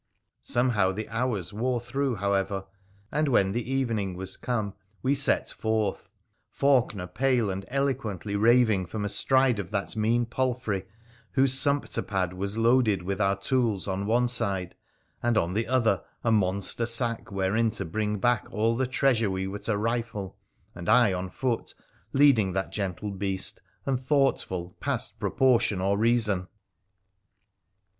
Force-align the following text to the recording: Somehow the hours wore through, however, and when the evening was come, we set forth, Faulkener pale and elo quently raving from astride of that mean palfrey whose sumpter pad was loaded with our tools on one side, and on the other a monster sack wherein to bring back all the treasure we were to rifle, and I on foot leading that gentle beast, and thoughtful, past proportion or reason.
Somehow 0.41 0.93
the 0.93 1.07
hours 1.09 1.53
wore 1.53 1.79
through, 1.79 2.15
however, 2.15 2.65
and 3.11 3.27
when 3.27 3.51
the 3.51 3.71
evening 3.71 4.15
was 4.15 4.35
come, 4.35 4.73
we 5.03 5.13
set 5.13 5.49
forth, 5.51 6.09
Faulkener 6.49 7.05
pale 7.05 7.51
and 7.51 7.65
elo 7.67 7.93
quently 7.93 8.35
raving 8.35 8.87
from 8.87 9.05
astride 9.05 9.59
of 9.59 9.69
that 9.69 9.95
mean 9.95 10.25
palfrey 10.25 10.87
whose 11.33 11.53
sumpter 11.53 12.01
pad 12.01 12.33
was 12.33 12.57
loaded 12.57 13.03
with 13.03 13.21
our 13.21 13.35
tools 13.39 13.87
on 13.87 14.07
one 14.07 14.27
side, 14.27 14.73
and 15.21 15.37
on 15.37 15.53
the 15.53 15.67
other 15.67 16.01
a 16.23 16.31
monster 16.31 16.87
sack 16.87 17.31
wherein 17.31 17.69
to 17.69 17.85
bring 17.85 18.17
back 18.17 18.47
all 18.51 18.75
the 18.75 18.87
treasure 18.87 19.29
we 19.29 19.45
were 19.45 19.59
to 19.59 19.77
rifle, 19.77 20.35
and 20.73 20.89
I 20.89 21.13
on 21.13 21.29
foot 21.29 21.75
leading 22.11 22.53
that 22.53 22.71
gentle 22.71 23.11
beast, 23.11 23.61
and 23.85 23.99
thoughtful, 23.99 24.75
past 24.79 25.19
proportion 25.19 25.79
or 25.79 25.95
reason. 25.95 26.47